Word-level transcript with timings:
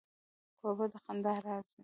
کوربه 0.59 0.85
د 0.91 0.93
خندا 1.03 1.33
راز 1.45 1.65
وي. 1.71 1.79